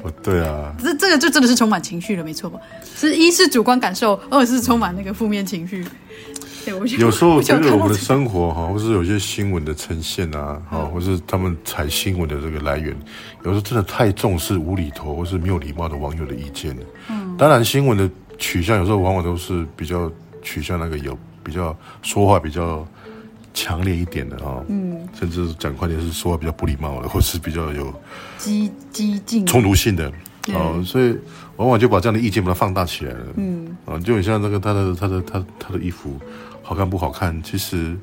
[0.02, 2.59] 哦，对啊， 这这个就真的是充满情绪了，没错吧？
[2.94, 5.85] 是一是主观感受，二是充满那个负面情绪。
[6.64, 12.96] 对，我有时候我觉得我们的生活哈，或是有些新闻的呈现啊，哈，或是他们采新闻的这个来源，
[13.44, 16.74] 有时候真的太重视无厘头或是没有礼貌的网友的意见。
[17.09, 20.11] 嗯，当然新闻的取向有时候往往都是比较
[20.42, 22.87] 取向那个有比较说话比较。
[23.57, 27.92] 强烈一点的哦，嗯，甚至讲快点是说话比较不礼貌的，或是比较有
[28.37, 30.12] 激激进冲突性的，
[30.53, 31.16] 哦，所以
[31.57, 36.21] 往往就把这样的意见把它放大起来了，嗯，啊，就很像那个他的他的他他的衣服
[36.62, 37.97] 好看不好看，其实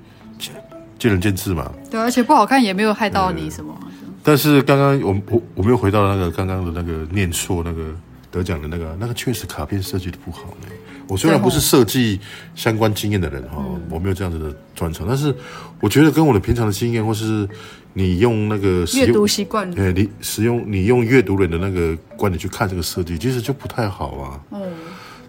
[0.97, 1.71] 见仁见智嘛。
[1.91, 3.77] 对，而且不好看也没有害到你什么。
[4.23, 7.93] 但是刚刚我我我们又回到那个刚刚的那个念错那个
[8.31, 10.67] 得奖的那个那个确实卡片设计的不好呢。
[11.07, 12.19] 我虽然不是设计
[12.55, 15.35] 相关经验的人哈，嗯、我没有这样子的专长，但是
[15.79, 17.47] 我觉得跟我的平常的经验，或是
[17.93, 24.39] 你用那个阅读习惯，哎，你使用你用阅读人的那个观点去看这个设计，其实就不太好啊。
[24.51, 24.71] 嗯，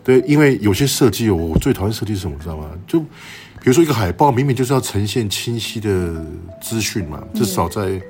[0.02, 2.70] 对，因为有些设计，我最讨厌设计是什么，知道吗？
[2.86, 6.24] 就比如说一个海报，明明就是要呈现清晰的
[6.62, 8.02] 资讯嘛，至少在、嗯、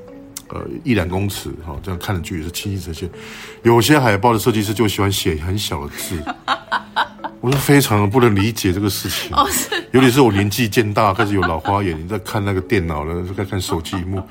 [0.49, 3.09] 呃一两公尺哈，这样看的距离是清晰呈现。
[3.63, 6.23] 有些海报的设计师就喜欢写很小的字。
[7.45, 9.31] 我是非常不能理解这个事情，
[9.93, 14.23] 尤其是我年纪渐大，开始有老花眼，你在看那个电脑了，在看手机屏幕，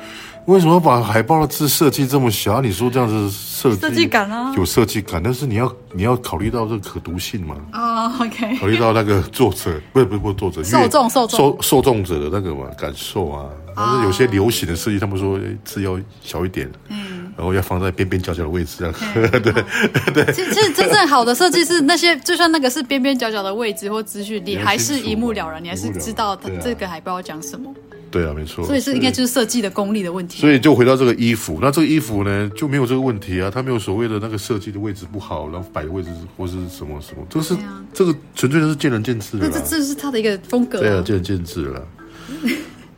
[0.48, 2.60] 为什么要把海报的字设计这么小？
[2.60, 7.56] 你说这样子设计，设计感啊，有设计感，但是你要你要考虑到这个可读性嘛？
[7.70, 11.38] 啊、oh,，OK，考虑到那个作者，不是不是不是作者，受众受众。
[11.38, 17.22] 受受众者的那个嘛感受啊，但是有些流行的设计，他们说字要小一点，嗯。
[17.36, 20.32] 然后要放在边边角角的位置，这样、嗯、 对对。
[20.32, 27.74] 其实，真正好的设计是那些，就算那个是边边角角的位置或资讯，你还是一目了然，你还是知道它这个海报要讲什么。
[28.12, 28.64] 对啊，没错。
[28.64, 30.42] 所以是应该就是设计的功力的问题。
[30.42, 39.50] 所以就回到这个衣服，那这个衣服呢就没有这个问题啊，它没有所谓的那个设计的位置不好，然后摆的位置或是什么什么，这是、啊、这个纯粹就是见仁见智那。
[39.50, 40.82] 这这是他的一个风格、啊。
[40.82, 41.88] 对啊，见仁见智了。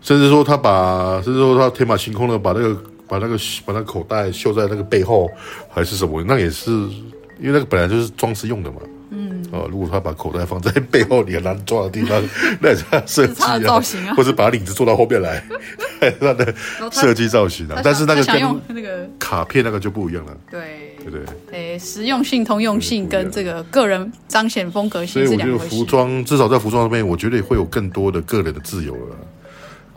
[0.06, 2.78] 甚至说他把，甚至说他天马行空的把那个。
[3.08, 5.30] 把那个把那个口袋绣在那个背后，
[5.70, 6.24] 还是什么？
[6.28, 8.78] 那也是因为那个本来就是装饰用的嘛。
[9.12, 9.46] 嗯。
[9.52, 12.20] 哦，如果他把口袋放在背后，你很难抓的地方，
[12.60, 15.39] 那也是他设计啊，造型啊，或者把领子做到后面来，
[16.20, 16.52] 他的
[16.91, 17.80] 设计造型啊。
[17.84, 20.36] 但是那个跟那个卡片那个就不一样了。
[20.50, 21.22] 对对对。
[21.52, 25.60] 诶，实用性、通用性跟这个个人彰显风格性是两回事。
[25.60, 29.15] 所以我觉得服装至少在服装上面，我觉得会有更多的个人的自由了。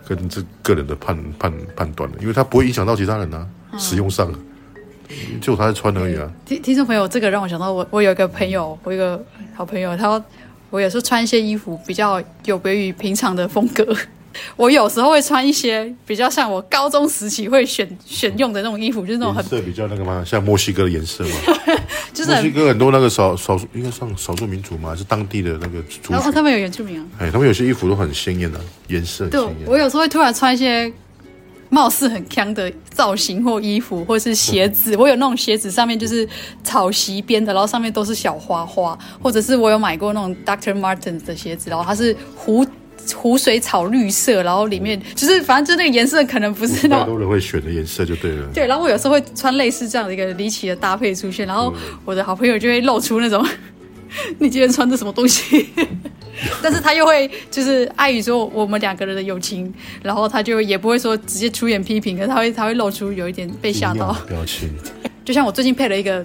[0.08, 4.32] 跟这个人的判判判断了，因为他不会影响到其他人啊，嗯、使用上，
[5.38, 6.30] 就他在穿而已啊。
[6.46, 9.22] 听听众朋友，这个让我想到我我有一个朋友，我有一个
[9.54, 10.22] 好朋友，他
[10.70, 13.84] 我有时候穿一些衣服比较有别于平常的风格。
[14.56, 20.24] 我有时候会穿一些比较像我高中时期会选选用的那种衣服，就是那种很色比较那个嘛？
[20.24, 21.36] 像墨西哥的颜色吗？
[22.12, 26.12] 就是墨西哥很多那个少少数应该算少数民族嘛，还是当地的那个族？
[26.12, 27.06] 然后他们有原住民啊。
[27.18, 29.26] 哎，他们有些衣服都很鲜艳的颜色。
[29.28, 30.92] 对，我有时候会突然穿一些
[31.70, 34.96] 貌似很强的造型或衣服，或是鞋子。
[34.96, 36.28] 我有那种鞋子上面就是
[36.62, 42.66] 草席边的，然后上面都是小花花，或者是我有买过那种 Doctor Martens 的鞋子，然后它是蝴。
[43.14, 48.48] 湖水草绿色，然后里面就是反正就那个颜色可能不是那么多人会选的颜色就对了。
[48.52, 51.72] 对，然后我有时候会穿类似这样的一个离奇的搭配出现，然后
[52.04, 53.46] 我的好朋友就会露出那种
[54.38, 55.68] 你今天穿的什么东西，
[56.62, 64.70] 但是他又会就是碍于说我们两个人的友情，然后他就也不会说直接出言批评，可是他会他会露出有一点被吓到表情。
[65.24, 66.24] 就像我最近配了一个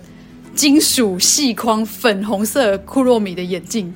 [0.56, 3.94] 金属细框粉红色库洛米的眼镜。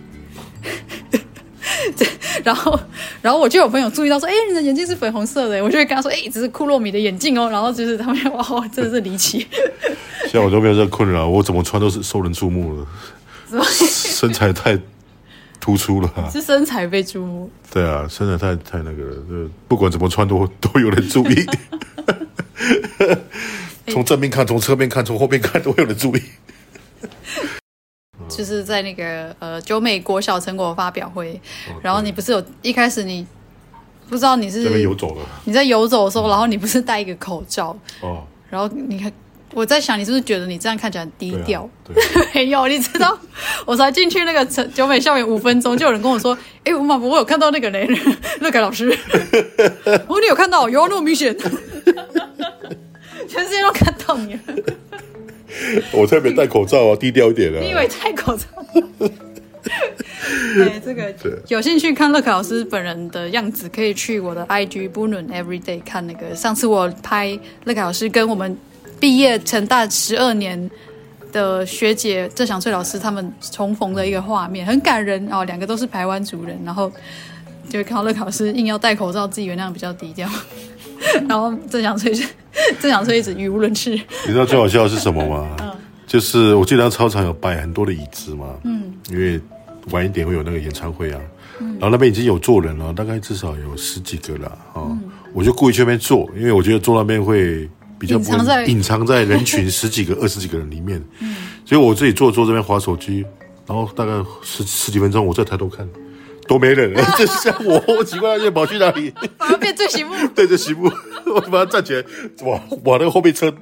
[2.44, 2.80] 然后，
[3.22, 9.46] 然后我就有朋友注意到说：“哎，你的眼镜是粉红色的。”我就会跟他说：“哎，这是库洛米的眼镜哦。”然后就是他们说：“哇，真的是离奇。”
[10.30, 12.88] 像我都没有这个困扰，我怎么穿都是受人注目的，
[13.50, 14.78] 是吗身材太
[15.60, 17.50] 突出了，是身材被注目。
[17.72, 21.46] 对啊，身材太太那个了，就不管怎么穿都 都有人注意。
[23.88, 26.22] 从正面看，从侧面看，从后面看，都有人注意。
[28.30, 31.40] 就是在那个呃九美国小成果发表会，
[31.82, 33.26] 然后你不是有一开始你
[34.10, 35.26] 不知道你是这边游走了。
[35.46, 39.12] 你在游走的时候，然后你不是戴一个口罩哦，然后你看，
[39.54, 41.70] 我在想你是不是觉得你这样看起来很低调？
[41.84, 42.02] 对啊，
[42.34, 43.18] 对 没有，你知道，
[43.66, 47.88] 我才进去那个九美校园五分钟，就有人跟我说：“哎、欸，吴马博，我有看到那个雷
[48.40, 48.88] 乐凯老师。
[50.08, 50.70] ”我说：“你有看到？
[50.70, 51.36] 有那么明显？
[53.28, 54.40] 全世界都看到你了。”
[55.92, 57.60] 我特别戴口罩啊，低调一点啊。
[57.62, 58.46] 你以为戴口罩？
[60.56, 61.14] 对，这个
[61.50, 66.34] 有兴趣看乐凯老师本人的样子，可以去我的 IG Bunun Everyday 看那个。
[66.36, 68.58] 上次我拍乐凯老师跟我们
[69.00, 70.70] 毕业成大十二年
[71.32, 75.44] 的学姐郑祥翠老师他们重逢的一个画面，很感人哦。
[75.44, 76.92] 两个都是台湾族人，然后
[77.70, 80.30] 就会看到乐凯老师硬要戴口罩，自己原谅比较低调。
[81.28, 82.14] 然后郑祥翠
[82.80, 83.92] 郑祥翠一直语无伦次。
[83.92, 85.56] 你知道最好笑的是什么吗？
[85.62, 85.72] 嗯、
[86.06, 89.40] 就是我记得操场有摆很多的椅子嘛，嗯，因为
[89.92, 91.20] 晚一点会有那个演唱会啊，
[91.60, 97.70] 嗯、然后那边已经有坐人了，大概至少有十几个了啊，哦嗯、我就故意去那边坐，因为我觉得坐那边会
[98.00, 101.36] 比较不会隐藏在人群十几个、 二十几个人里面，嗯，
[101.66, 103.26] 所以我自己坐坐这边划手机，
[103.66, 105.88] 然后大概十十几分钟，我再抬头看。
[106.48, 109.14] 都没人了， 就像我，我奇怪，就跑去哪里？
[109.38, 110.16] 反而变最醒目。
[110.34, 110.90] 对，最醒目。
[111.28, 112.04] 我马上站起来，
[112.44, 113.54] 往往那个后面车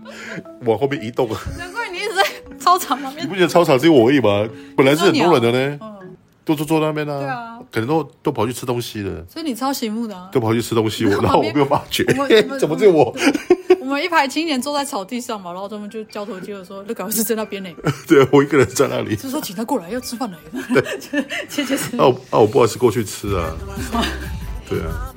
[0.66, 1.28] 往后面移动。
[1.58, 2.24] 难怪你一直在
[2.60, 3.26] 操场旁边。
[3.26, 4.48] 你不觉得操场只有我而已吗？
[4.78, 7.20] 本来是很多人的呢，嗯，都坐坐那边呢。
[7.20, 9.26] 对啊，可能都都跑去吃东西了。
[9.28, 10.30] 所以你超醒目的。
[10.32, 12.04] 都跑去吃东西，我然后我没有发觉，
[12.60, 13.16] 怎么只有我？
[13.86, 17.70] 我们一排青年坐在草地上嘛，然后他们就交头接耳说：“那搞是在那边呢。
[18.08, 19.16] ”对，我一个人在那里。
[19.16, 20.38] 就是说，请他过来要吃饭了。
[20.74, 20.84] 对，
[21.48, 21.78] 谢谢。
[21.92, 23.54] 那我那我不好意思过去吃啊。
[24.68, 25.14] 对啊。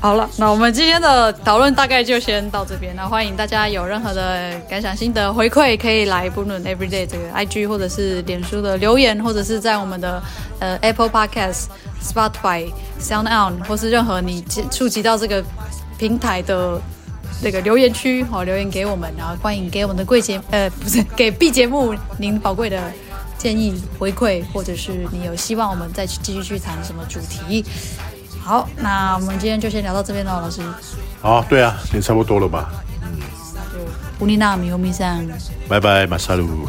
[0.00, 2.96] 好了，那我们今天的讨论大概就先到这边。
[2.96, 10.22] 那欢迎大家有任何的感想、心得回馈，可以来 Bunun Everyday 这个 IG 或者是脸书的留言，或者是在我们的
[10.60, 11.66] 呃 Apple Podcast、
[12.02, 15.44] Spotify、Sound On，或是任何你触及到这个
[15.98, 16.80] 平台的。
[17.42, 22.80] 这个留言区好，留言给我们，然后欢迎给我们的贵节呃 不是给 B 节目您宝贵的
[23.36, 27.64] 建议回馈，或者是你有希望我们再去继续去谈什么主题。
[28.40, 30.62] 好，那我们今天就先聊到这边了，老师。
[31.20, 32.70] 好，对啊，也差不多了吧。
[33.02, 33.18] 嗯，
[33.54, 33.84] 那就
[34.20, 35.26] 乌尼娜米欧米桑，
[35.68, 36.68] 拜拜，马萨鲁。